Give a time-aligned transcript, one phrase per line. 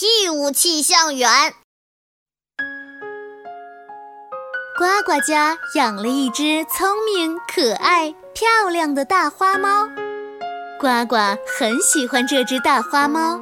[0.00, 1.28] 义务气象员。
[4.78, 9.86] 呱呱家养了一只聪明、可爱、漂亮的大花猫，
[10.80, 11.16] 呱呱
[11.46, 13.38] 很喜欢这只大花猫，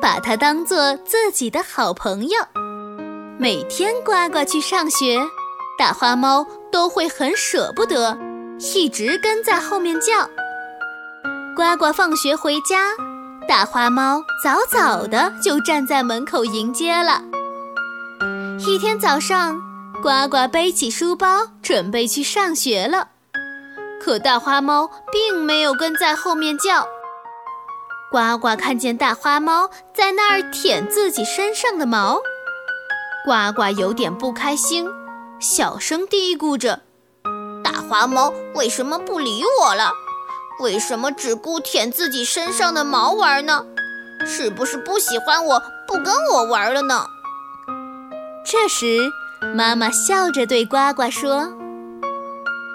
[0.00, 2.38] 把它当做自己的好朋友。
[3.36, 5.18] 每天呱呱去上学，
[5.76, 8.16] 大花猫都会很舍不得，
[8.60, 10.30] 一直跟在后面叫。
[11.56, 12.92] 呱呱放学回家，
[13.48, 17.22] 大花猫早早的就站在门口迎接了。
[18.66, 19.58] 一天早上。
[20.00, 23.08] 呱呱背起书包，准备去上学了。
[24.00, 26.86] 可大花猫并没有跟在后面叫。
[28.12, 32.20] 呱呱看见大花猫在那儿舔自己身上的毛，
[33.24, 34.86] 呱呱有点不开心，
[35.40, 36.82] 小声嘀咕着
[37.64, 39.90] ：“大花猫为什么不理我了？
[40.60, 43.64] 为什么只顾舔自己身上的毛玩呢？
[44.26, 47.06] 是不是不喜欢我，不跟我玩了呢？”
[48.44, 49.10] 这时。
[49.54, 51.52] 妈妈笑着对呱呱说：“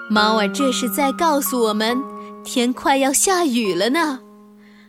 [0.08, 2.02] 猫儿这是在告诉我们，
[2.42, 4.20] 天快要下雨了呢。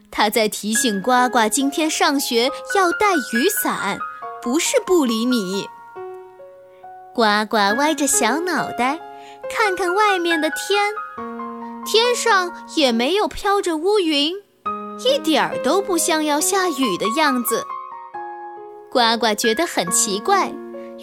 [0.09, 4.00] 它在提醒呱呱，今天上学要带雨伞，
[4.42, 5.68] 不是不理你。”
[7.14, 8.98] 呱呱歪着小脑袋，
[9.54, 10.94] 看看外面的天，
[11.86, 14.33] 天上也没有飘着乌云，
[15.05, 17.64] 一点儿都不像要下雨的样子。
[18.91, 20.52] 呱呱觉得很奇怪。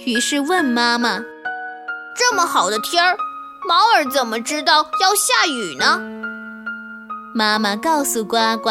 [0.07, 1.21] 于是问妈妈
[2.19, 3.17] ：“这么好的天儿，
[3.69, 6.01] 猫儿怎么知道要下雨呢？”
[7.33, 8.71] 妈妈告诉呱呱：“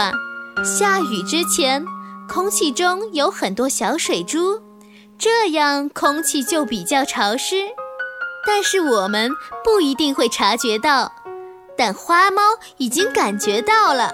[0.66, 1.86] 下雨之前，
[2.28, 4.60] 空气中有很多小水珠，
[5.18, 7.68] 这样空气就比较潮湿。
[8.46, 9.32] 但是我们
[9.64, 11.12] 不一定会察觉到，
[11.84, 12.44] 但花猫
[12.78, 14.14] 已经感觉到了，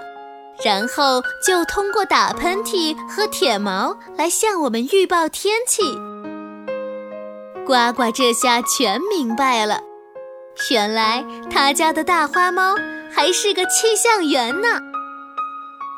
[0.63, 5.81] 然后就通过打喷嚏和舔毛来向我们预报天气。”
[7.67, 9.81] 呱呱这下全明白了，
[10.71, 12.73] 原来他家的大花猫
[13.13, 14.79] 还是个气象员呢。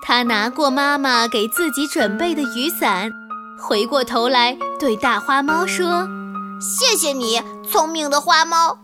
[0.02, 3.12] 他拿过妈妈给自己准备的雨伞，
[3.62, 6.08] 回过头来对大花猫说
[6.60, 7.40] ：“谢谢你，
[7.70, 8.76] 聪明的花猫。”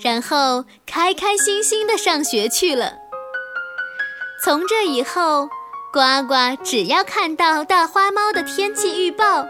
[0.00, 2.94] 然后开开心心地上学去了。
[4.44, 5.48] 从这以后，
[5.92, 9.46] 呱呱只要看到大花猫的天气预报，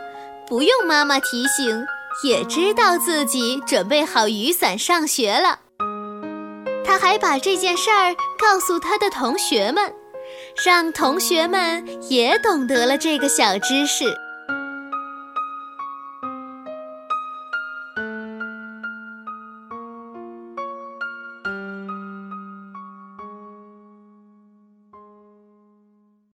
[0.46, 1.84] 不用妈妈提醒。
[2.22, 5.60] 也知道自己准备好雨伞上学了，
[6.84, 9.90] 他还把这件事儿告诉他的同学们，
[10.62, 14.14] 让同学们也懂得了这个小知识。